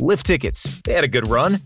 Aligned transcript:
Lift 0.00 0.26
tickets, 0.26 0.80
they 0.82 0.92
had 0.92 1.04
a 1.04 1.08
good 1.08 1.26
run. 1.28 1.60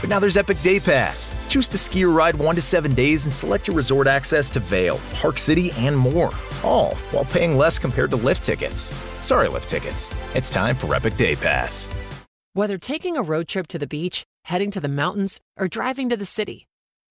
But 0.00 0.10
now 0.10 0.18
there's 0.18 0.36
Epic 0.36 0.60
Day 0.62 0.78
Pass. 0.78 1.32
Choose 1.48 1.68
to 1.68 1.78
ski 1.78 2.04
or 2.04 2.10
ride 2.10 2.34
one 2.34 2.54
to 2.54 2.60
seven 2.60 2.94
days 2.94 3.24
and 3.24 3.34
select 3.34 3.66
your 3.66 3.76
resort 3.76 4.06
access 4.06 4.50
to 4.50 4.60
Vail, 4.60 5.00
Park 5.14 5.38
City, 5.38 5.70
and 5.78 5.96
more. 5.96 6.32
All 6.62 6.94
while 7.12 7.24
paying 7.24 7.56
less 7.56 7.78
compared 7.78 8.10
to 8.10 8.16
lift 8.16 8.44
tickets. 8.44 8.92
Sorry, 9.24 9.48
lift 9.48 9.68
tickets. 9.68 10.12
It's 10.34 10.50
time 10.50 10.74
for 10.76 10.92
Epic 10.94 11.16
Day 11.16 11.36
Pass. 11.36 11.88
Whether 12.54 12.78
taking 12.78 13.16
a 13.16 13.22
road 13.22 13.48
trip 13.48 13.66
to 13.68 13.78
the 13.78 13.86
beach, 13.86 14.24
heading 14.44 14.70
to 14.72 14.80
the 14.80 14.88
mountains, 14.88 15.40
or 15.56 15.68
driving 15.68 16.08
to 16.10 16.16
the 16.16 16.26
city, 16.26 16.66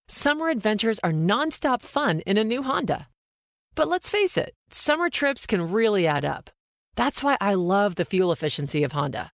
summer 0.06 0.50
adventures 0.50 1.00
are 1.00 1.12
nonstop 1.12 1.82
fun 1.82 2.20
in 2.20 2.38
a 2.38 2.44
new 2.44 2.62
Honda. 2.62 3.08
But 3.74 3.88
let's 3.88 4.10
face 4.10 4.36
it, 4.36 4.52
summer 4.70 5.10
trips 5.10 5.46
can 5.46 5.72
really 5.72 6.06
add 6.06 6.24
up. 6.24 6.50
That's 6.94 7.22
why 7.22 7.36
I 7.40 7.54
love 7.54 7.96
the 7.96 8.04
fuel 8.04 8.32
efficiency 8.32 8.84
of 8.84 8.92
Honda. 8.92 9.32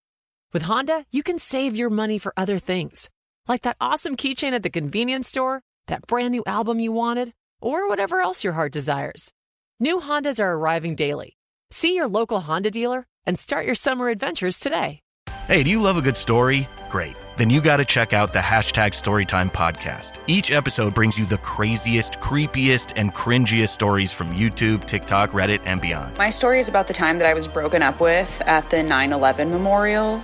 With 0.54 0.64
Honda, 0.64 1.04
you 1.12 1.24
can 1.24 1.40
save 1.40 1.76
your 1.76 1.90
money 1.90 2.18
for 2.18 2.34
other 2.38 2.58
things, 2.58 3.10
like 3.50 3.64
that 3.64 3.76
awesome 3.82 4.16
keychain 4.16 4.54
at 4.54 4.64
the 4.64 4.70
convenience 4.70 5.28
store, 5.28 5.62
that 5.88 6.08
brand 6.08 6.32
new 6.32 6.44
album 6.46 6.80
you 6.80 6.94
wanted, 6.94 7.34
or 7.62 7.90
whatever 7.90 8.22
else 8.22 8.46
your 8.46 8.54
heart 8.54 8.72
desires. 8.72 9.34
New 9.80 10.00
Hondas 10.00 10.40
are 10.40 10.54
arriving 10.54 10.96
daily. 10.96 11.38
See 11.70 11.96
your 11.96 12.08
local 12.08 12.40
Honda 12.40 12.72
dealer 12.72 13.08
and 13.26 13.38
start 13.38 13.66
your 13.66 13.76
summer 13.76 14.08
adventures 14.08 14.58
today. 14.58 15.02
Hey, 15.48 15.64
do 15.64 15.70
you 15.70 15.82
love 15.82 15.98
a 15.98 16.02
good 16.02 16.16
story? 16.16 16.68
Great. 16.90 17.18
Then 17.36 17.50
you 17.50 17.60
got 17.60 17.78
to 17.78 17.86
check 17.86 18.14
out 18.14 18.32
the 18.32 18.40
hashtag 18.40 18.92
Storytime 18.92 19.52
podcast. 19.52 20.18
Each 20.28 20.52
episode 20.52 20.94
brings 20.94 21.20
you 21.20 21.26
the 21.26 21.38
craziest, 21.40 22.20
creepiest, 22.20 22.94
and 22.96 23.14
cringiest 23.14 23.70
stories 23.70 24.14
from 24.14 24.34
YouTube, 24.34 24.86
TikTok, 24.86 25.32
Reddit, 25.32 25.60
and 25.66 25.82
beyond. 25.82 26.18
My 26.18 26.30
story 26.30 26.60
is 26.60 26.70
about 26.70 26.88
the 26.88 26.94
time 26.94 27.18
that 27.18 27.28
I 27.28 27.34
was 27.34 27.48
broken 27.48 27.84
up 27.84 28.00
with 28.00 28.42
at 28.46 28.70
the 28.70 28.82
9 28.82 29.12
11 29.12 29.52
memorial. 29.52 30.24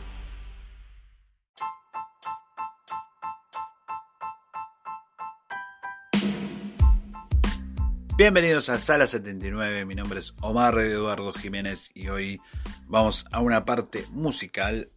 Bienvenidos 8.21 8.69
a 8.69 8.77
Sala 8.77 9.07
79, 9.07 9.83
mi 9.85 9.95
nombre 9.95 10.19
es 10.19 10.35
Omar 10.41 10.77
Eduardo 10.77 11.33
Jiménez 11.33 11.89
y 11.95 12.09
hoy 12.09 12.39
vamos 12.85 13.25
a 13.31 13.41
una 13.41 13.65
parte 13.65 14.05
musical 14.11 14.91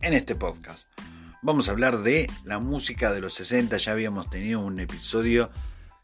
en 0.00 0.12
este 0.12 0.36
podcast. 0.36 0.86
Vamos 1.42 1.66
a 1.66 1.72
hablar 1.72 2.04
de 2.04 2.30
la 2.44 2.60
música 2.60 3.12
de 3.12 3.20
los 3.20 3.34
60, 3.34 3.78
ya 3.78 3.90
habíamos 3.90 4.30
tenido 4.30 4.60
un 4.60 4.78
episodio 4.78 5.50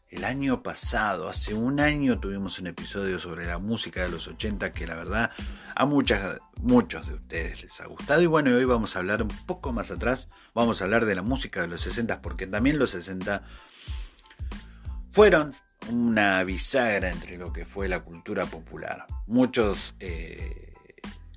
el 0.09 0.25
año 0.25 0.61
pasado, 0.61 1.29
hace 1.29 1.53
un 1.53 1.79
año 1.79 2.19
tuvimos 2.19 2.59
un 2.59 2.67
episodio 2.67 3.19
sobre 3.19 3.45
la 3.45 3.57
música 3.57 4.01
de 4.01 4.09
los 4.09 4.27
80 4.27 4.73
que 4.73 4.85
la 4.85 4.95
verdad 4.95 5.31
a 5.73 5.85
muchas, 5.85 6.39
muchos 6.57 7.07
de 7.07 7.13
ustedes 7.13 7.61
les 7.63 7.79
ha 7.79 7.85
gustado 7.85 8.21
y 8.21 8.25
bueno, 8.25 8.53
hoy 8.53 8.65
vamos 8.65 8.97
a 8.97 8.99
hablar 8.99 9.23
un 9.23 9.29
poco 9.45 9.71
más 9.71 9.91
atrás, 9.91 10.27
vamos 10.53 10.81
a 10.81 10.83
hablar 10.83 11.05
de 11.05 11.15
la 11.15 11.21
música 11.21 11.61
de 11.61 11.69
los 11.69 11.79
60 11.79 12.21
porque 12.21 12.47
también 12.47 12.77
los 12.77 12.89
60 12.89 13.43
fueron 15.13 15.55
una 15.91 16.43
bisagra 16.43 17.11
entre 17.11 17.37
lo 17.37 17.51
que 17.51 17.65
fue 17.65 17.87
la 17.87 18.01
cultura 18.01 18.45
popular. 18.45 19.05
Muchos 19.27 19.95
eh, 19.99 20.73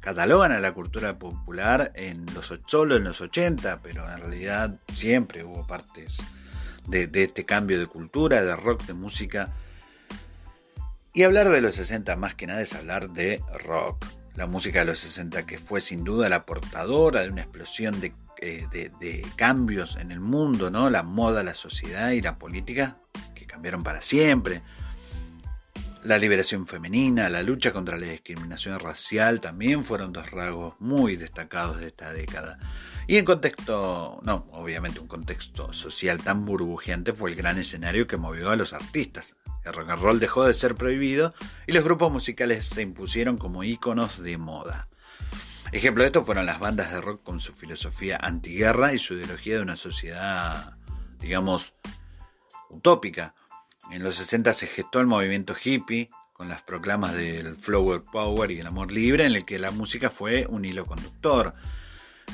catalogan 0.00 0.53
a 0.53 0.61
la 0.61 0.72
cultura 0.75 1.19
popular 1.19 1.92
en 1.95 2.27
los, 2.34 2.55
solo 2.67 2.97
en 2.97 3.05
los 3.05 3.20
80, 3.20 3.80
pero 3.83 4.11
en 4.11 4.19
realidad 4.19 4.78
siempre 4.92 5.45
hubo 5.45 5.67
partes 5.67 6.19
de, 6.86 7.08
este 7.14 7.45
cambio 7.45 7.78
de 7.78 7.86
cultura, 7.86 8.42
de 8.42 8.56
rock, 8.56 8.84
de 8.84 8.95
música. 8.95 9.48
Y 11.14 11.24
hablar 11.24 11.51
de 11.51 11.61
los 11.61 11.74
60 11.77 12.17
más 12.17 12.35
que 12.35 12.46
nada 12.46 12.62
es 12.62 12.74
hablar 12.74 13.11
de 13.11 13.42
rock. 13.64 14.05
La 14.35 14.46
música 14.46 14.80
de 14.80 14.86
los 14.86 14.98
60 14.98 15.45
que 15.45 15.58
fue 15.58 15.80
sin 15.80 16.05
duda 16.05 16.29
la 16.29 16.46
portadora 16.46 17.20
de 17.20 17.29
una 17.29 17.42
explosión 17.42 18.01
de, 18.01 18.12
eh, 18.41 18.67
de, 18.73 18.91
de 18.98 19.27
cambios 19.36 19.96
en 19.96 20.11
el 20.11 20.20
mundo, 20.20 20.70
¿no? 20.70 20.89
La 20.89 21.02
moda, 21.02 21.42
la 21.42 21.55
sociedad 21.55 22.11
y 22.12 22.23
la 22.23 22.36
política 22.36 22.96
cambiaron 23.52 23.85
para 23.85 24.02
siempre. 24.02 24.63
La 26.02 26.18
liberación 26.18 26.67
femenina, 26.67 27.29
la 27.29 27.45
lucha 27.45 27.73
contra 27.73 27.96
la 27.96 28.07
discriminación 28.07 28.80
racial 28.80 29.40
también 29.40 29.85
fueron 29.85 30.13
dos 30.13 30.30
rasgos 30.33 30.74
muy 30.80 31.14
destacados 31.17 31.79
de 31.79 31.86
esta 31.89 32.12
década. 32.12 32.58
Y 33.07 33.18
en 33.18 33.24
contexto, 33.24 34.20
no, 34.23 34.48
obviamente 34.52 34.98
un 34.98 35.07
contexto 35.07 35.73
social 35.73 36.23
tan 36.23 36.45
burbujeante 36.45 37.12
fue 37.12 37.30
el 37.30 37.36
gran 37.36 37.58
escenario 37.58 38.07
que 38.07 38.17
movió 38.17 38.51
a 38.51 38.57
los 38.57 38.73
artistas. 38.73 39.36
El 39.64 39.74
rock 39.74 39.91
and 39.91 40.02
roll 40.02 40.18
dejó 40.18 40.45
de 40.45 40.55
ser 40.55 40.74
prohibido 40.74 41.35
y 41.67 41.73
los 41.73 41.85
grupos 41.85 42.11
musicales 42.11 42.64
se 42.64 42.83
impusieron 42.83 43.36
como 43.36 43.62
íconos 43.62 44.20
de 44.20 44.39
moda. 44.39 44.89
Ejemplo 45.70 46.02
de 46.02 46.08
esto 46.08 46.24
fueron 46.24 46.46
las 46.46 46.58
bandas 46.58 46.91
de 46.91 47.01
rock 47.01 47.23
con 47.23 47.39
su 47.39 47.52
filosofía 47.52 48.18
antiguerra 48.20 48.92
y 48.92 48.98
su 48.98 49.14
ideología 49.14 49.57
de 49.57 49.62
una 49.62 49.77
sociedad, 49.77 50.77
digamos, 51.20 51.74
utópica. 52.70 53.35
En 53.90 54.02
los 54.02 54.16
60 54.16 54.52
se 54.52 54.66
gestó 54.66 55.00
el 55.00 55.06
movimiento 55.06 55.54
hippie 55.62 56.10
con 56.32 56.48
las 56.48 56.62
proclamas 56.62 57.14
del 57.14 57.56
flower 57.56 58.02
power 58.02 58.50
y 58.50 58.60
el 58.60 58.66
amor 58.66 58.90
libre, 58.90 59.26
en 59.26 59.34
el 59.34 59.44
que 59.44 59.58
la 59.58 59.70
música 59.70 60.10
fue 60.10 60.46
un 60.48 60.64
hilo 60.64 60.86
conductor. 60.86 61.54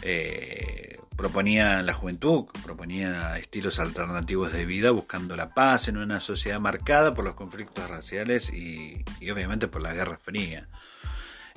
Eh, 0.03 1.00
proponía 1.16 1.82
la 1.82 1.94
juventud, 1.94 2.47
proponía 2.62 3.36
estilos 3.38 3.81
alternativos 3.81 4.53
de 4.53 4.66
vida 4.66 4.92
buscando 4.92 5.36
la 5.36 5.53
paz 5.53 5.88
en 5.88 5.97
una 5.97 6.20
sociedad 6.20 6.60
marcada 6.60 7.14
por 7.14 7.25
los 7.25 7.34
conflictos 7.34 7.88
raciales 7.91 8.53
y, 8.53 9.04
y 9.20 9.30
obviamente 9.30 9.66
por 9.66 9.82
la 9.82 9.94
Guerra 9.94 10.19
Fría. 10.19 10.69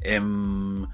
En, 0.02 0.88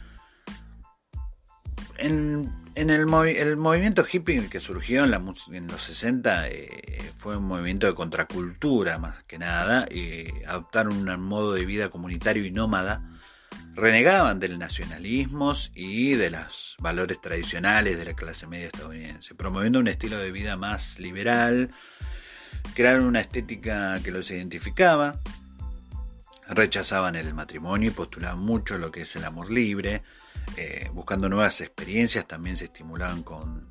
en, 1.98 2.52
el, 2.76 3.06
movimiento 3.08 4.06
hippie 4.10 4.50
que 4.50 4.60
surgió 4.60 5.04
en, 5.04 5.12
la, 5.12 5.22
en 5.52 5.68
los 5.68 5.84
60 5.84 6.48
eh, 6.48 7.14
fue 7.18 7.38
un 7.38 7.46
movimiento 7.46 7.88
de 7.88 7.96
contracultura 7.96 8.98
más 8.98 9.24
que 9.24 9.38
nada, 9.38 9.88
y 9.90 10.28
adoptaron 10.46 11.10
un 11.10 11.22
modo 11.22 11.54
de 11.54 11.66
vida 11.66 11.90
comunitario 11.90 12.46
y 12.46 12.52
nómada, 12.52 13.02
renegaban 13.74 14.40
del 14.40 14.58
nacionalismo 14.58 15.54
y 15.76 16.14
de 16.14 16.32
los 16.32 16.76
valores 16.80 17.22
tradicionales 17.22 17.98
de 17.98 18.06
la 18.06 18.14
clase 18.14 18.48
media 18.48 18.68
estadounidense, 18.68 19.36
promoviendo 19.36 19.80
un 19.80 19.88
estilo 19.88 20.18
de 20.18 20.32
vida 20.32 20.58
más 20.58 21.00
liberal, 21.00 21.72
crearon 22.74 23.06
una 23.06 23.22
estética 23.22 24.00
que 24.04 24.12
los 24.12 24.30
identificaba, 24.32 25.20
rechazaban 26.50 27.16
el 27.16 27.34
matrimonio 27.34 27.90
y 27.90 27.94
postulaban 27.94 28.40
mucho 28.40 28.78
lo 28.78 28.92
que 28.92 29.02
es 29.02 29.16
el 29.16 29.26
amor 29.26 29.52
libre, 29.52 30.04
eh, 30.56 30.90
buscando 30.94 31.30
nuevas 31.30 31.62
experiencias, 31.62 32.28
también 32.28 32.58
se 32.58 32.66
estimulaban 32.66 33.24
con, 33.24 33.68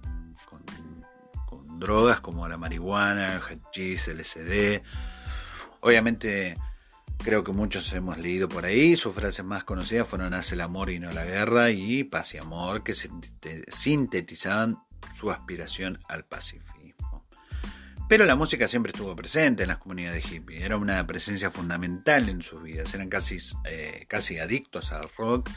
drogas 1.79 2.21
como 2.21 2.49
la 2.49 2.57
marihuana, 2.57 3.35
el 3.35 3.41
hachís, 3.41 4.09
LSD. 4.09 4.83
Obviamente 5.81 6.57
creo 7.19 7.45
que 7.45 7.53
muchos 7.53 7.93
hemos 7.93 8.19
leído 8.19 8.49
por 8.49 8.65
ahí, 8.65 8.97
sus 8.97 9.15
frases 9.15 9.45
más 9.45 9.65
conocidas 9.65 10.09
fueron 10.09 10.35
Hace 10.35 10.55
el 10.55 10.63
amor 10.63 10.91
y 10.91 10.99
no 10.99 11.13
la 11.13 11.25
guerra 11.25 11.71
y 11.71 12.05
Paz 12.05 12.35
y 12.35 12.39
amor, 12.39 12.83
que 12.83 12.95
sintetizaban 12.95 14.79
su 15.15 15.31
aspiración 15.31 15.99
al 16.09 16.25
pacifismo. 16.25 16.96
Pero 18.09 18.25
la 18.25 18.37
música 18.37 18.69
siempre 18.69 18.93
estuvo 18.93 19.17
presente 19.17 19.65
en 19.65 19.69
las 19.69 19.79
comunidades 19.79 20.31
hippie, 20.31 20.65
era 20.65 20.77
una 20.77 21.05
presencia 21.07 21.51
fundamental 21.51 22.29
en 22.29 22.41
sus 22.41 22.63
vidas, 22.63 22.95
eran 22.95 23.09
casi, 23.09 23.39
eh, 23.65 24.07
casi 24.09 24.39
adictos 24.39 24.93
al 24.93 25.09
rock 25.17 25.51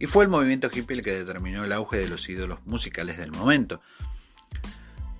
y 0.00 0.06
fue 0.06 0.24
el 0.24 0.30
movimiento 0.30 0.68
hippie 0.72 0.96
el 0.96 1.04
que 1.04 1.12
determinó 1.12 1.64
el 1.64 1.72
auge 1.72 1.98
de 1.98 2.08
los 2.08 2.28
ídolos 2.28 2.58
musicales 2.66 3.18
del 3.18 3.30
momento. 3.30 3.80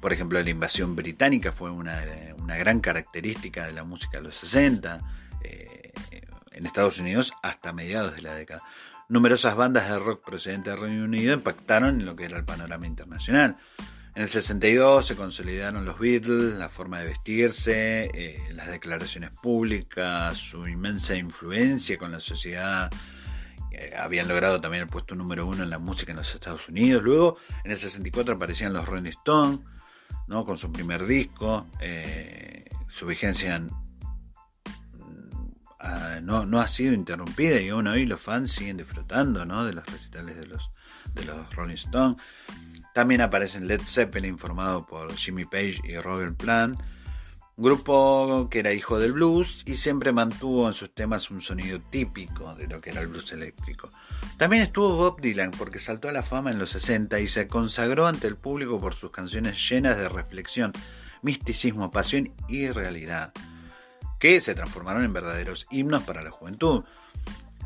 Por 0.01 0.13
ejemplo, 0.13 0.43
la 0.43 0.51
invasión 0.51 0.97
británica 0.97 1.53
fue 1.53 1.71
una, 1.71 2.03
una 2.37 2.57
gran 2.57 2.81
característica 2.81 3.65
de 3.65 3.73
la 3.73 3.85
música 3.85 4.19
de 4.19 4.25
los 4.25 4.37
60, 4.37 5.01
eh, 5.45 5.93
en 6.51 6.67
Estados 6.67 6.99
Unidos 6.99 7.33
hasta 7.43 7.73
mediados 7.73 8.17
de 8.17 8.23
la 8.23 8.35
década. 8.35 8.63
Numerosas 9.09 9.55
bandas 9.57 9.89
de 9.89 9.99
rock 9.99 10.25
procedentes 10.25 10.73
del 10.73 10.83
Reino 10.83 11.05
Unido 11.05 11.35
impactaron 11.35 12.01
en 12.01 12.07
lo 12.07 12.17
que 12.17 12.25
era 12.25 12.39
el 12.39 12.45
panorama 12.45 12.87
internacional. 12.87 13.57
En 14.15 14.23
el 14.23 14.29
62 14.29 15.07
se 15.07 15.17
consolidaron 15.17 15.87
los 15.87 15.99
Beatles, 15.99 16.55
la 16.57 16.69
forma 16.69 17.01
de 17.01 17.07
vestirse, 17.07 18.11
eh, 18.13 18.53
las 18.53 18.67
declaraciones 18.67 19.31
públicas, 19.31 20.37
su 20.37 20.69
inmensa 20.69 21.17
influencia 21.17 21.97
con 21.97 22.13
la 22.13 22.21
sociedad. 22.21 22.91
Eh, 23.71 23.95
habían 23.99 24.29
logrado 24.29 24.61
también 24.61 24.83
el 24.83 24.89
puesto 24.91 25.15
número 25.15 25.47
uno 25.47 25.63
en 25.63 25.71
la 25.71 25.79
música 25.79 26.13
en 26.13 26.19
los 26.19 26.35
Estados 26.35 26.69
Unidos. 26.69 27.03
Luego, 27.03 27.39
en 27.65 27.71
el 27.71 27.79
64 27.79 28.35
aparecían 28.35 28.75
los 28.75 28.87
Rolling 28.87 29.09
Stones, 29.09 29.61
¿no? 30.27 30.45
con 30.45 30.59
su 30.59 30.71
primer 30.71 31.07
disco. 31.07 31.67
Eh, 31.81 32.69
su 32.89 33.07
vigencia 33.07 33.59
mm, 33.59 33.71
ah, 35.81 36.19
no, 36.23 36.45
no, 36.45 36.61
ha 36.61 36.69
sido 36.69 36.93
interrumpida 36.93 37.63
y 37.63 37.71
aún 37.71 37.87
hoy 37.87 38.05
los 38.05 38.21
fans 38.21 38.53
siguen 38.53 38.77
disfrutando 38.77 39.47
¿no? 39.47 39.65
de 39.65 39.73
los 39.73 39.87
recitales 39.87 40.37
de 40.37 40.49
los, 40.49 40.71
de 41.15 41.25
los 41.25 41.55
Rolling 41.55 41.75
Stones. 41.75 42.17
También 42.95 43.21
aparecen 43.23 43.67
Led 43.67 43.81
Zeppelin, 43.87 44.39
formado 44.39 44.87
por 44.87 45.15
Jimmy 45.17 45.45
Page 45.45 45.81
y 45.85 45.97
Robert 45.97 46.37
Plant, 46.37 46.81
un 47.57 47.65
grupo 47.65 48.49
que 48.51 48.61
era 48.61 48.73
hijo 48.73 48.99
del 48.99 49.13
blues 49.13 49.63
y 49.67 49.77
siempre 49.77 50.13
mantuvo 50.13 50.67
en 50.67 50.75
sus 50.75 50.95
temas 50.95 51.31
un 51.31 51.43
sonido 51.43 51.81
típico 51.81 52.55
de 52.55 52.67
lo 52.67 52.81
que 52.81 52.91
era 52.91 53.01
el 53.01 53.09
blues 53.09 53.33
eléctrico. 53.33 53.91
También 54.37 54.63
estuvo 54.63 54.97
Bob 54.97 55.21
Dylan 55.21 55.51
porque 55.51 55.79
saltó 55.79 56.09
a 56.09 56.13
la 56.13 56.23
fama 56.23 56.51
en 56.51 56.59
los 56.59 56.71
60 56.71 57.21
y 57.21 57.29
se 57.29 57.49
consagró 57.49 58.07
ante 58.07 58.27
el 58.27 58.37
público 58.37 58.81
por 58.81 58.95
sus 58.95 59.11
canciones 59.11 59.69
llenas 59.69 59.99
de 59.99 60.09
reflexión, 60.09 60.73
misticismo, 61.21 61.91
pasión 61.91 62.33
y 62.49 62.69
realidad, 62.69 63.33
que 64.19 64.41
se 64.41 64.55
transformaron 64.55 65.05
en 65.05 65.13
verdaderos 65.13 65.67
himnos 65.71 66.03
para 66.05 66.23
la 66.23 66.31
juventud. 66.31 66.85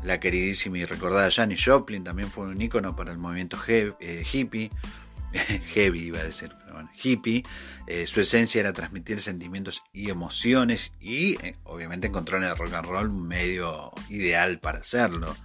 La 0.03 0.19
queridísima 0.19 0.77
y 0.77 0.85
recordada 0.85 1.31
Janis 1.31 1.63
Joplin 1.65 2.03
también 2.03 2.29
fue 2.29 2.47
un 2.47 2.61
ícono 2.61 2.95
para 2.95 3.11
el 3.11 3.17
movimiento 3.17 3.57
eh, 3.67 4.23
hippie, 4.31 4.71
heavy 5.73 5.99
iba 5.99 6.19
a 6.19 6.23
decir, 6.23 6.53
pero 6.59 6.73
bueno, 6.75 6.89
hippie. 7.01 7.43
Eh, 7.87 8.05
su 8.05 8.21
esencia 8.21 8.59
era 8.59 8.73
transmitir 8.73 9.19
sentimientos 9.21 9.83
y 9.91 10.09
emociones 10.09 10.91
y 10.99 11.33
eh, 11.43 11.55
obviamente 11.63 12.07
encontró 12.07 12.37
en 12.37 12.43
el 12.43 12.55
rock 12.55 12.73
and 12.73 12.87
roll 12.87 13.09
un 13.09 13.27
medio 13.27 13.91
ideal 14.09 14.59
para 14.59 14.79
hacerlo. 14.79 15.35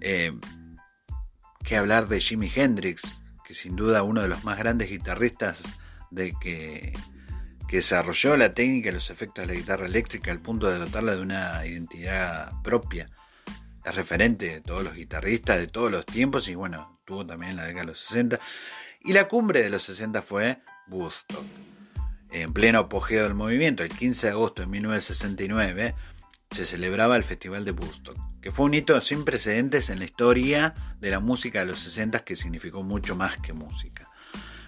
que 0.00 1.76
hablar 1.76 2.08
de 2.08 2.20
Jimi 2.20 2.50
Hendrix, 2.54 3.20
que 3.44 3.54
sin 3.54 3.76
duda 3.76 4.02
uno 4.02 4.22
de 4.22 4.28
los 4.28 4.44
más 4.44 4.58
grandes 4.58 4.90
guitarristas 4.90 5.62
de 6.10 6.34
que, 6.40 6.92
que 7.68 7.76
desarrolló 7.76 8.36
la 8.36 8.52
técnica 8.52 8.88
y 8.90 8.92
los 8.92 9.10
efectos 9.10 9.46
de 9.46 9.54
la 9.54 9.58
guitarra 9.58 9.86
eléctrica 9.86 10.32
al 10.32 10.40
punto 10.40 10.68
de 10.68 10.78
dotarla 10.78 11.14
de 11.14 11.22
una 11.22 11.64
identidad 11.66 12.52
propia 12.62 13.08
es 13.84 13.94
referente 13.94 14.46
de 14.46 14.60
todos 14.60 14.82
los 14.82 14.94
guitarristas 14.94 15.58
de 15.58 15.66
todos 15.66 15.90
los 15.90 16.06
tiempos 16.06 16.48
y 16.48 16.54
bueno, 16.54 17.00
tuvo 17.04 17.26
también 17.26 17.52
en 17.52 17.56
la 17.56 17.64
década 17.64 17.82
de 17.82 17.92
los 17.92 18.00
60. 18.00 18.40
Y 19.04 19.12
la 19.12 19.28
cumbre 19.28 19.62
de 19.62 19.70
los 19.70 19.82
60 19.82 20.22
fue 20.22 20.60
Woodstock. 20.88 21.44
En 22.30 22.52
pleno 22.52 22.78
apogeo 22.78 23.24
del 23.24 23.34
movimiento, 23.34 23.82
el 23.82 23.90
15 23.90 24.28
de 24.28 24.32
agosto 24.32 24.62
de 24.62 24.68
1969, 24.68 25.94
se 26.50 26.66
celebraba 26.66 27.16
el 27.16 27.24
Festival 27.24 27.64
de 27.64 27.72
Woodstock, 27.72 28.16
que 28.40 28.50
fue 28.50 28.66
un 28.66 28.74
hito 28.74 29.00
sin 29.00 29.24
precedentes 29.24 29.90
en 29.90 29.98
la 29.98 30.04
historia 30.04 30.74
de 31.00 31.10
la 31.10 31.20
música 31.20 31.60
de 31.60 31.66
los 31.66 31.80
60 31.80 32.20
que 32.20 32.36
significó 32.36 32.82
mucho 32.82 33.16
más 33.16 33.38
que 33.38 33.52
música. 33.52 34.08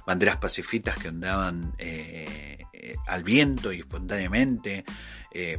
Banderas 0.06 0.36
pacifistas 0.36 0.98
que 0.98 1.08
ondeaban 1.08 1.74
eh, 1.78 2.58
eh, 2.72 2.96
al 3.06 3.22
viento 3.22 3.72
y 3.72 3.80
espontáneamente, 3.80 4.84
eh, 5.32 5.58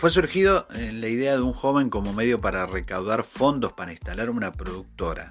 fue 0.00 0.08
surgido 0.08 0.66
en 0.72 1.02
la 1.02 1.08
idea 1.08 1.34
de 1.34 1.42
un 1.42 1.52
joven 1.52 1.90
como 1.90 2.14
medio 2.14 2.40
para 2.40 2.64
recaudar 2.64 3.22
fondos 3.22 3.74
para 3.74 3.92
instalar 3.92 4.30
una 4.30 4.50
productora. 4.50 5.30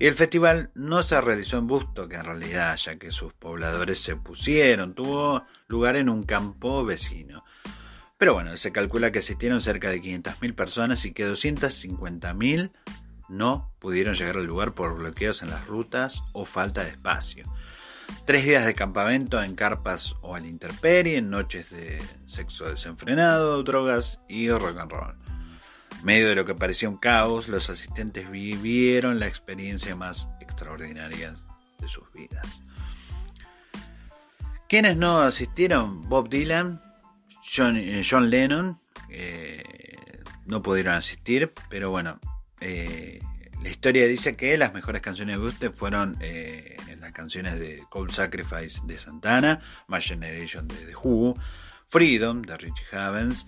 Y 0.00 0.06
el 0.06 0.14
festival 0.14 0.72
no 0.74 1.04
se 1.04 1.20
realizó 1.20 1.58
en 1.58 1.68
Busto, 1.68 2.08
que 2.08 2.16
en 2.16 2.24
realidad, 2.24 2.76
ya 2.78 2.96
que 2.96 3.12
sus 3.12 3.32
pobladores 3.32 4.00
se 4.00 4.16
pusieron, 4.16 4.94
tuvo 4.94 5.44
lugar 5.68 5.94
en 5.94 6.08
un 6.08 6.24
campo 6.24 6.84
vecino. 6.84 7.44
Pero 8.18 8.34
bueno, 8.34 8.56
se 8.56 8.72
calcula 8.72 9.12
que 9.12 9.20
asistieron 9.20 9.60
cerca 9.60 9.88
de 9.88 10.02
500.000 10.02 10.54
personas 10.56 11.04
y 11.04 11.12
que 11.12 11.24
250.000 11.24 12.72
no 13.28 13.72
pudieron 13.78 14.16
llegar 14.16 14.36
al 14.36 14.46
lugar 14.46 14.72
por 14.72 14.98
bloqueos 14.98 15.42
en 15.42 15.50
las 15.50 15.64
rutas 15.68 16.24
o 16.32 16.44
falta 16.44 16.82
de 16.82 16.90
espacio. 16.90 17.46
Tres 18.24 18.44
días 18.44 18.66
de 18.66 18.74
campamento 18.74 19.42
en 19.42 19.54
carpas 19.54 20.16
o 20.20 20.34
al 20.34 20.46
intemperie, 20.46 21.22
noches 21.22 21.70
de 21.70 22.02
sexo 22.26 22.68
desenfrenado, 22.68 23.62
drogas 23.62 24.18
y 24.28 24.50
rock 24.50 24.78
and 24.78 24.90
roll. 24.90 25.14
medio 26.02 26.28
de 26.28 26.34
lo 26.34 26.44
que 26.44 26.54
parecía 26.54 26.88
un 26.88 26.96
caos, 26.96 27.48
los 27.48 27.70
asistentes 27.70 28.30
vivieron 28.30 29.18
la 29.18 29.26
experiencia 29.26 29.94
más 29.96 30.28
extraordinaria 30.40 31.36
de 31.78 31.88
sus 31.88 32.10
vidas. 32.12 32.60
¿Quiénes 34.68 34.96
no 34.96 35.20
asistieron? 35.20 36.08
Bob 36.08 36.28
Dylan, 36.28 36.82
John, 37.48 37.76
eh, 37.76 38.02
Lennon, 38.22 38.80
eh, 39.08 39.62
no 40.44 40.62
pudieron 40.62 40.94
asistir, 40.94 41.52
pero 41.68 41.90
bueno, 41.90 42.18
eh, 42.60 43.20
la 43.62 43.68
historia 43.68 44.06
dice 44.06 44.36
que 44.36 44.56
las 44.56 44.72
mejores 44.74 45.02
canciones 45.02 45.36
de 45.36 45.42
Buster 45.42 45.72
fueron 45.72 46.16
eh, 46.20 46.76
las 47.00 47.12
canciones 47.12 47.58
de 47.58 47.84
Cold 47.88 48.10
Sacrifice 48.10 48.80
de 48.84 48.98
Santana, 48.98 49.60
My 49.88 50.00
Generation 50.00 50.68
de 50.68 50.76
The 50.76 50.96
Who, 50.96 51.34
Freedom 51.88 52.42
de 52.42 52.56
Richie 52.56 52.84
Havens, 52.92 53.46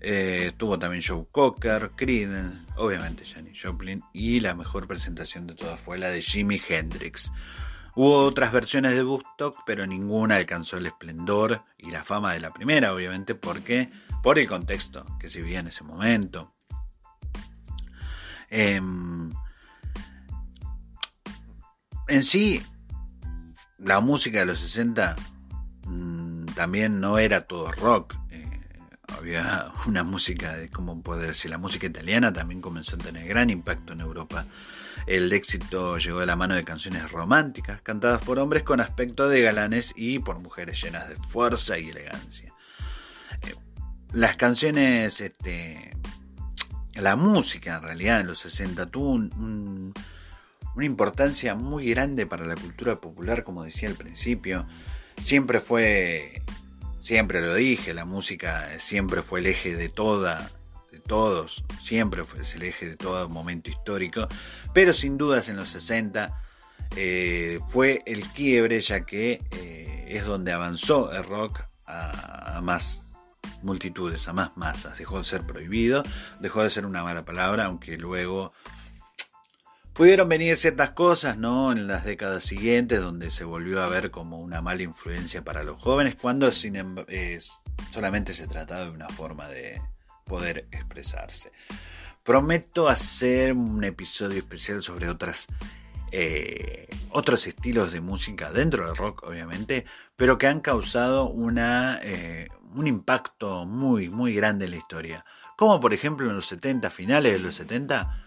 eh, 0.00 0.52
tuvo 0.58 0.78
también 0.78 1.02
Joe 1.06 1.24
Cocker, 1.32 1.92
Creedence, 1.96 2.58
obviamente 2.76 3.24
Janis 3.24 3.58
Joplin, 3.62 4.02
y 4.12 4.40
la 4.40 4.54
mejor 4.54 4.86
presentación 4.86 5.46
de 5.46 5.54
todas 5.54 5.80
fue 5.80 5.96
la 5.98 6.10
de 6.10 6.20
Jimi 6.20 6.60
Hendrix. 6.68 7.32
Hubo 7.96 8.18
otras 8.18 8.52
versiones 8.52 8.94
de 8.94 9.02
Woodstock, 9.02 9.62
pero 9.64 9.86
ninguna 9.86 10.36
alcanzó 10.36 10.76
el 10.76 10.86
esplendor 10.86 11.62
y 11.78 11.90
la 11.90 12.04
fama 12.04 12.34
de 12.34 12.40
la 12.40 12.52
primera, 12.52 12.92
obviamente, 12.92 13.34
porque 13.34 13.88
por 14.22 14.38
el 14.38 14.46
contexto 14.46 15.06
que 15.18 15.30
se 15.30 15.40
vivía 15.40 15.60
en 15.60 15.68
ese 15.68 15.84
momento. 15.84 16.53
Em, 18.56 19.32
en 22.06 22.22
sí, 22.22 22.62
la 23.78 23.98
música 23.98 24.38
de 24.38 24.46
los 24.46 24.60
60 24.60 25.16
mm, 25.88 26.44
también 26.54 27.00
no 27.00 27.18
era 27.18 27.46
todo 27.46 27.72
rock. 27.72 28.14
Eh, 28.30 28.46
había 29.08 29.72
una 29.86 30.04
música, 30.04 30.52
de, 30.52 30.70
¿cómo 30.70 31.02
puedo 31.02 31.22
decir? 31.22 31.50
La 31.50 31.58
música 31.58 31.88
italiana 31.88 32.32
también 32.32 32.60
comenzó 32.60 32.94
a 32.94 33.00
tener 33.00 33.26
gran 33.26 33.50
impacto 33.50 33.92
en 33.92 34.02
Europa. 34.02 34.46
El 35.08 35.32
éxito 35.32 35.98
llegó 35.98 36.20
de 36.20 36.26
la 36.26 36.36
mano 36.36 36.54
de 36.54 36.62
canciones 36.62 37.10
románticas, 37.10 37.82
cantadas 37.82 38.24
por 38.24 38.38
hombres 38.38 38.62
con 38.62 38.80
aspecto 38.80 39.28
de 39.28 39.42
galanes 39.42 39.92
y 39.96 40.20
por 40.20 40.38
mujeres 40.38 40.80
llenas 40.80 41.08
de 41.08 41.16
fuerza 41.16 41.76
y 41.76 41.88
elegancia. 41.90 42.54
Eh, 43.42 43.56
las 44.12 44.36
canciones 44.36 45.20
este, 45.20 45.93
la 46.96 47.16
música 47.16 47.76
en 47.76 47.82
realidad 47.82 48.20
en 48.20 48.28
los 48.28 48.38
60 48.38 48.86
tuvo 48.86 49.10
una 49.10 50.84
importancia 50.84 51.54
muy 51.54 51.90
grande 51.90 52.26
para 52.26 52.46
la 52.46 52.54
cultura 52.54 53.00
popular, 53.00 53.44
como 53.44 53.64
decía 53.64 53.88
al 53.88 53.96
principio. 53.96 54.66
Siempre 55.20 55.60
fue, 55.60 56.42
siempre 57.00 57.40
lo 57.40 57.54
dije, 57.54 57.94
la 57.94 58.04
música 58.04 58.68
siempre 58.78 59.22
fue 59.22 59.40
el 59.40 59.46
eje 59.46 59.76
de 59.76 59.88
toda, 59.88 60.50
de 60.92 61.00
todos, 61.00 61.64
siempre 61.82 62.24
fue 62.24 62.40
el 62.40 62.62
eje 62.62 62.88
de 62.88 62.96
todo 62.96 63.28
momento 63.28 63.70
histórico, 63.70 64.28
pero 64.72 64.92
sin 64.92 65.16
dudas 65.16 65.48
en 65.48 65.56
los 65.56 65.68
60 65.70 66.36
eh, 66.96 67.58
fue 67.68 68.02
el 68.06 68.24
quiebre, 68.28 68.80
ya 68.80 69.04
que 69.04 69.42
eh, 69.50 70.06
es 70.08 70.24
donde 70.24 70.52
avanzó 70.52 71.12
el 71.12 71.24
rock 71.24 71.60
a 71.86 72.60
más 72.62 73.03
multitudes, 73.64 74.28
a 74.28 74.32
más 74.32 74.56
masas. 74.56 74.98
Dejó 74.98 75.18
de 75.18 75.24
ser 75.24 75.42
prohibido, 75.42 76.02
dejó 76.40 76.62
de 76.62 76.70
ser 76.70 76.86
una 76.86 77.02
mala 77.02 77.24
palabra, 77.24 77.64
aunque 77.64 77.96
luego 77.96 78.52
pudieron 79.94 80.28
venir 80.28 80.56
ciertas 80.56 80.90
cosas, 80.90 81.38
¿no? 81.38 81.72
En 81.72 81.86
las 81.86 82.04
décadas 82.04 82.44
siguientes, 82.44 83.00
donde 83.00 83.30
se 83.30 83.44
volvió 83.44 83.82
a 83.82 83.88
ver 83.88 84.10
como 84.10 84.40
una 84.40 84.60
mala 84.60 84.82
influencia 84.82 85.42
para 85.42 85.64
los 85.64 85.76
jóvenes, 85.78 86.16
cuando 86.16 86.50
sin 86.50 86.76
solamente 87.90 88.34
se 88.34 88.46
trataba 88.46 88.84
de 88.84 88.90
una 88.90 89.08
forma 89.08 89.48
de 89.48 89.80
poder 90.24 90.66
expresarse. 90.72 91.52
Prometo 92.22 92.88
hacer 92.88 93.52
un 93.52 93.84
episodio 93.84 94.38
especial 94.38 94.82
sobre 94.82 95.08
otras 95.08 95.46
eh, 96.16 96.86
otros 97.10 97.44
estilos 97.48 97.90
de 97.90 98.00
música 98.00 98.52
dentro 98.52 98.86
del 98.86 98.96
rock, 98.96 99.24
obviamente, 99.24 99.84
pero 100.14 100.38
que 100.38 100.46
han 100.46 100.60
causado 100.60 101.28
una, 101.28 101.98
eh, 102.04 102.46
un 102.72 102.86
impacto 102.86 103.66
muy, 103.66 104.10
muy 104.10 104.32
grande 104.32 104.66
en 104.66 104.70
la 104.70 104.76
historia. 104.76 105.24
Como 105.56 105.80
por 105.80 105.92
ejemplo 105.92 106.30
en 106.30 106.36
los 106.36 106.46
70, 106.46 106.88
finales 106.90 107.32
de 107.32 107.38
los 107.40 107.56
70, 107.56 108.24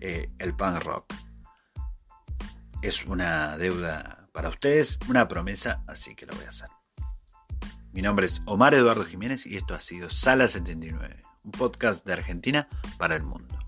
eh, 0.00 0.30
el 0.38 0.54
punk 0.54 0.82
rock. 0.82 1.12
Es 2.80 3.04
una 3.04 3.58
deuda 3.58 4.30
para 4.32 4.48
ustedes, 4.48 4.98
una 5.06 5.28
promesa, 5.28 5.82
así 5.86 6.14
que 6.14 6.24
lo 6.24 6.34
voy 6.34 6.46
a 6.46 6.48
hacer. 6.48 6.70
Mi 7.92 8.00
nombre 8.00 8.24
es 8.24 8.40
Omar 8.46 8.72
Eduardo 8.72 9.04
Jiménez 9.04 9.44
y 9.44 9.58
esto 9.58 9.74
ha 9.74 9.80
sido 9.80 10.08
Sala 10.08 10.48
79, 10.48 11.20
un 11.44 11.50
podcast 11.50 12.06
de 12.06 12.14
Argentina 12.14 12.68
para 12.96 13.16
el 13.16 13.22
mundo. 13.22 13.67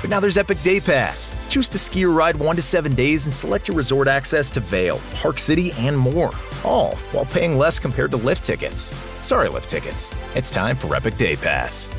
But 0.00 0.10
now 0.10 0.20
there's 0.20 0.36
Epic 0.36 0.62
Day 0.62 0.80
Pass. 0.80 1.32
Choose 1.48 1.68
to 1.70 1.78
ski 1.78 2.04
or 2.04 2.10
ride 2.10 2.36
one 2.36 2.56
to 2.56 2.62
seven 2.62 2.94
days 2.94 3.26
and 3.26 3.34
select 3.34 3.68
your 3.68 3.76
resort 3.76 4.06
access 4.06 4.50
to 4.52 4.60
Vail, 4.60 5.00
Park 5.14 5.38
City, 5.38 5.72
and 5.72 5.98
more. 5.98 6.30
All 6.64 6.94
while 7.12 7.24
paying 7.26 7.58
less 7.58 7.78
compared 7.78 8.10
to 8.12 8.16
lift 8.16 8.44
tickets. 8.44 8.94
Sorry, 9.20 9.48
lift 9.48 9.68
tickets. 9.68 10.14
It's 10.36 10.50
time 10.50 10.76
for 10.76 10.94
Epic 10.94 11.16
Day 11.16 11.36
Pass. 11.36 11.90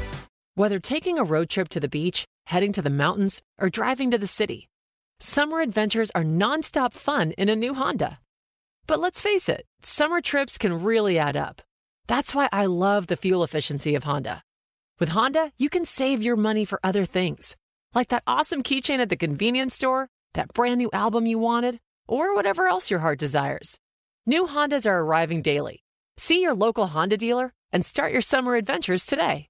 Whether 0.55 0.79
taking 0.79 1.17
a 1.17 1.23
road 1.23 1.49
trip 1.49 1.69
to 1.69 1.79
the 1.79 1.87
beach, 1.87 2.25
heading 2.47 2.71
to 2.73 2.81
the 2.81 2.89
mountains, 2.89 3.41
or 3.59 3.69
driving 3.69 4.11
to 4.11 4.17
the 4.17 4.27
city, 4.27 4.67
summer 5.19 5.61
adventures 5.61 6.11
are 6.15 6.23
nonstop 6.23 6.93
fun 6.93 7.31
in 7.31 7.49
a 7.49 7.55
new 7.55 7.73
Honda. 7.73 8.19
But 8.87 8.99
let's 8.99 9.21
face 9.21 9.47
it, 9.47 9.65
summer 9.81 10.19
trips 10.19 10.57
can 10.57 10.83
really 10.83 11.19
add 11.19 11.37
up. 11.37 11.61
That's 12.07 12.33
why 12.33 12.49
I 12.51 12.65
love 12.65 13.07
the 13.07 13.15
fuel 13.17 13.43
efficiency 13.43 13.93
of 13.95 14.03
Honda. 14.03 14.41
With 14.99 15.09
Honda, 15.09 15.51
you 15.57 15.69
can 15.69 15.85
save 15.85 16.23
your 16.23 16.35
money 16.35 16.65
for 16.65 16.79
other 16.83 17.05
things, 17.05 17.55
like 17.93 18.09
that 18.09 18.23
awesome 18.27 18.63
keychain 18.63 18.99
at 18.99 19.09
the 19.09 19.17
convenience 19.17 19.75
store, 19.75 20.09
that 20.33 20.53
brand 20.53 20.77
new 20.77 20.89
album 20.93 21.25
you 21.25 21.39
wanted, 21.39 21.79
or 22.07 22.35
whatever 22.35 22.67
else 22.67 22.89
your 22.89 23.01
heart 23.01 23.19
desires. 23.19 23.77
New 24.25 24.47
Hondas 24.47 24.85
are 24.85 25.01
arriving 25.01 25.41
daily. 25.41 25.83
See 26.17 26.41
your 26.41 26.53
local 26.53 26.87
Honda 26.87 27.17
dealer 27.17 27.53
and 27.71 27.85
start 27.85 28.11
your 28.11 28.21
summer 28.21 28.55
adventures 28.55 29.05
today. 29.05 29.48